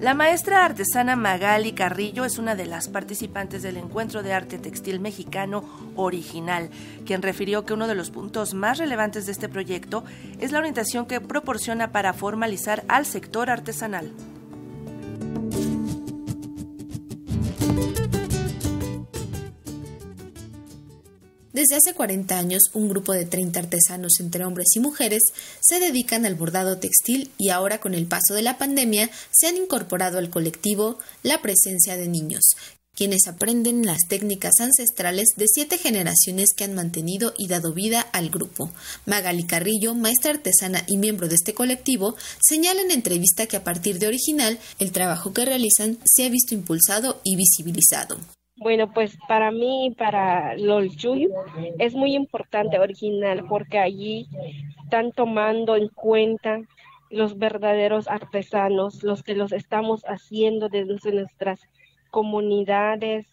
[0.00, 5.00] La maestra artesana Magali Carrillo es una de las participantes del encuentro de arte textil
[5.00, 5.64] mexicano
[5.96, 6.70] original,
[7.04, 10.04] quien refirió que uno de los puntos más relevantes de este proyecto
[10.38, 14.12] es la orientación que proporciona para formalizar al sector artesanal.
[21.58, 25.24] Desde hace 40 años, un grupo de 30 artesanos entre hombres y mujeres
[25.60, 29.56] se dedican al bordado textil y ahora con el paso de la pandemia se han
[29.56, 32.44] incorporado al colectivo la presencia de niños,
[32.94, 38.30] quienes aprenden las técnicas ancestrales de siete generaciones que han mantenido y dado vida al
[38.30, 38.70] grupo.
[39.04, 43.98] Magali Carrillo, maestra artesana y miembro de este colectivo, señala en entrevista que a partir
[43.98, 48.37] de Original, el trabajo que realizan se ha visto impulsado y visibilizado.
[48.58, 50.56] Bueno, pues para mí y para
[50.96, 51.28] Chuy
[51.78, 54.28] es muy importante original porque allí
[54.82, 56.60] están tomando en cuenta
[57.10, 61.60] los verdaderos artesanos, los que los estamos haciendo desde nuestras
[62.10, 63.26] comunidades,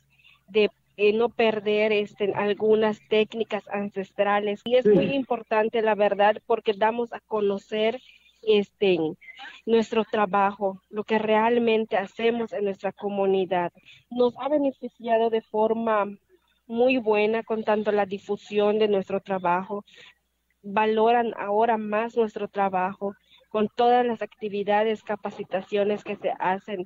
[0.48, 4.62] de eh, no perder este, algunas técnicas ancestrales.
[4.64, 8.00] Y es muy importante, la verdad, porque damos a conocer
[8.46, 8.98] este,
[9.66, 13.72] nuestro trabajo, lo que realmente hacemos en nuestra comunidad.
[14.10, 16.06] Nos ha beneficiado de forma
[16.68, 19.86] muy buena con tanto la difusión de nuestro trabajo.
[20.62, 23.16] Valoran ahora más nuestro trabajo
[23.50, 26.86] con todas las actividades, capacitaciones que se hacen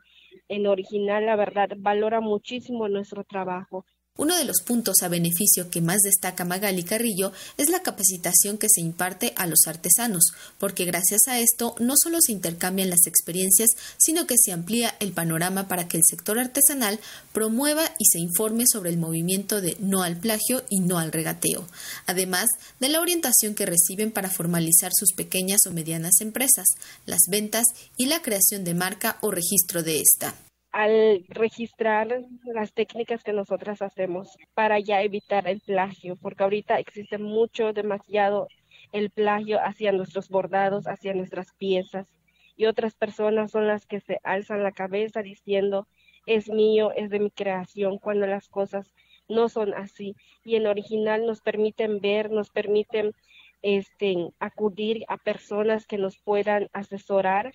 [0.49, 3.85] en original, la verdad, valora muchísimo nuestro trabajo.
[4.19, 8.67] Uno de los puntos a beneficio que más destaca Magali Carrillo es la capacitación que
[8.69, 13.69] se imparte a los artesanos, porque gracias a esto no solo se intercambian las experiencias,
[13.97, 16.99] sino que se amplía el panorama para que el sector artesanal
[17.31, 21.65] promueva y se informe sobre el movimiento de no al plagio y no al regateo,
[22.05, 22.47] además
[22.81, 26.65] de la orientación que reciben para formalizar sus pequeñas o medianas empresas,
[27.05, 27.63] las ventas
[27.95, 30.35] y la creación de marca o registro de esta
[30.71, 32.07] al registrar
[32.45, 38.47] las técnicas que nosotras hacemos para ya evitar el plagio, porque ahorita existe mucho, demasiado
[38.91, 42.08] el plagio hacia nuestros bordados, hacia nuestras piezas,
[42.55, 45.87] y otras personas son las que se alzan la cabeza diciendo
[46.25, 48.93] es mío, es de mi creación, cuando las cosas
[49.27, 50.15] no son así.
[50.43, 53.13] Y en original nos permiten ver, nos permiten
[53.61, 57.52] este, acudir a personas que nos puedan asesorar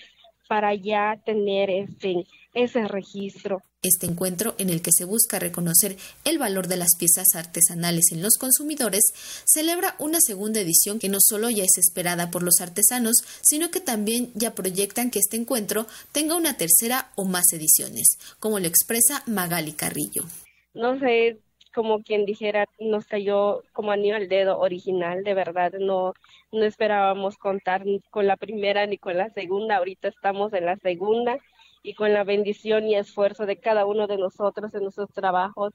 [0.49, 3.63] para ya tener ese, ese registro.
[3.83, 8.23] Este encuentro, en el que se busca reconocer el valor de las piezas artesanales en
[8.23, 9.03] los consumidores,
[9.45, 13.81] celebra una segunda edición que no solo ya es esperada por los artesanos, sino que
[13.81, 19.23] también ya proyectan que este encuentro tenga una tercera o más ediciones, como lo expresa
[19.27, 20.25] Magali Carrillo.
[20.73, 21.39] No sé,
[21.75, 26.15] como quien dijera, nos cayó como anillo al dedo original, de verdad, no,
[26.53, 31.39] no esperábamos contar con la primera ni con la segunda, ahorita estamos en la segunda
[31.83, 35.75] y con la bendición y esfuerzo de cada uno de nosotros en nuestros trabajos,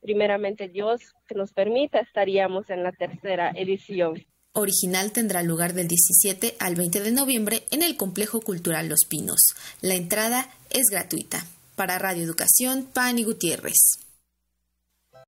[0.00, 4.24] primeramente Dios que nos permita, estaríamos en la tercera edición.
[4.52, 9.40] Original tendrá lugar del 17 al 20 de noviembre en el Complejo Cultural Los Pinos.
[9.80, 11.44] La entrada es gratuita.
[11.76, 14.09] Para Radio Educación, Pani Gutiérrez.